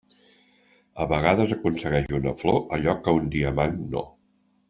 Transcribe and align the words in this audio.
A 1.03 1.05
vegades 1.11 1.53
aconsegueix 1.57 2.09
una 2.21 2.33
flor 2.41 2.57
allò 2.79 2.97
que 3.05 3.15
un 3.19 3.31
diamant 3.37 3.77
no. 3.97 4.05